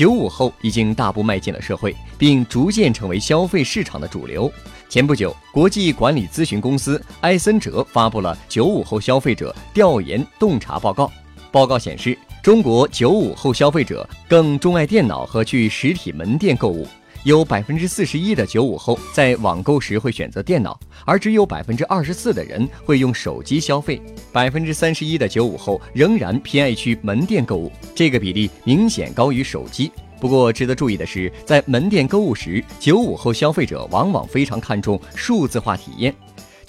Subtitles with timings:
[0.00, 4.50] 九五后已经大步迈进了社会，并逐渐成为消费市场的主流。
[4.88, 11.12] 前不久，国际管理咨询公司埃森哲发布了九五后消费者调研洞察报告。
[11.52, 16.88] 报告显示，中国九五后消费者更钟爱电脑和去实体门店购物。
[17.24, 24.00] 有百分之四十一的九五后在网购时会选择电脑，而只有百分之二十四的人会用手机消费。
[24.32, 29.92] 百分之三十一的九五后仍然偏爱去门店购物，这个比例明显高于手机。
[30.18, 36.14] 不过，值得注意的是，在门店购物时，九五后消费者往往非常看重数字化体验。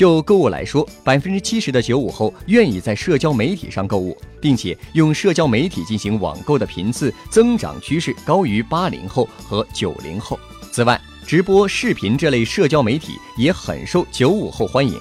[0.00, 10.40] 就购物来说，百分之七十的九五后愿意在社交媒体上购物，并且用社交媒体进行网购的频次增长趋势高于八零后和九零后。
[10.72, 14.98] 此外，直播视频这类社交媒体也很受九五后欢迎。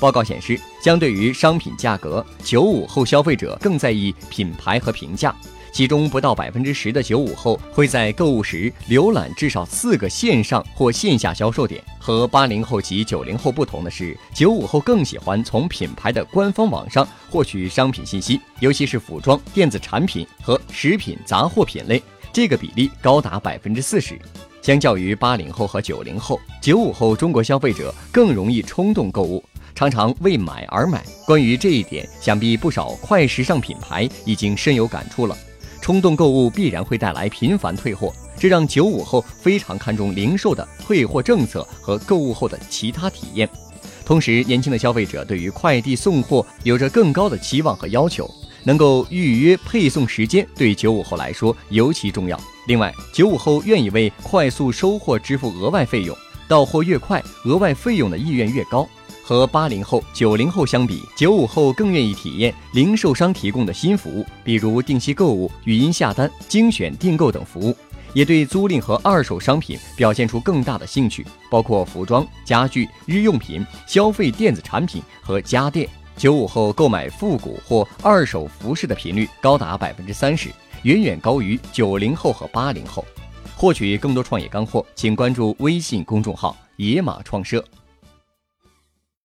[0.00, 5.36] 报告显示，相对于商品价格，九五后消费者更在意品牌和评价。
[5.78, 11.80] 其中不到百分之十的九五后会在购物时浏览至少四个线上或线下销售点。
[12.00, 24.20] 和八零后及九零后不同的是，九五后更喜欢从品牌的官方网上获取商品信息，尤其是服装、电子产品和食品杂货品类，这个比例高达百分之四十。
[24.60, 29.44] 相较于八零后和九零后，九五后中国消费者更容易冲动购物，
[29.76, 31.04] 常常为买而买。
[31.24, 35.38] 关于这一点，想必不少快时尚品牌已经深有感触了。
[35.88, 43.48] 冲动购物必然会带来频繁退货，这让九五后非常看重零售的退货政策和购物后的其他体验。
[44.04, 48.30] 同时，年轻的消费者对于快递送货有着更高的期望和要求，
[48.64, 52.38] 能够预约配送时间对九五后来说尤其重要。
[52.66, 56.14] 另外，九五后愿意为快速收货支付额外费用，
[56.46, 58.86] 到货越快，额外费用的意愿越高。
[59.28, 67.76] 和八零后、九零后相比，九五后更愿意体验零售商提供的新服务，比如定期购物、语音下单、精选订购等服务，
[68.14, 75.86] 也对租赁和二手商品表现出更大的兴趣，包括服装、家具、日用品、消费电子产品和家电。
[76.16, 80.48] 九五后购买复古或二手服饰的频率高达百分之三十，
[80.84, 83.04] 远远高于九零后和八零后。
[83.54, 87.62] 获取更多创业干货，请关注微信公众号“野马创社”。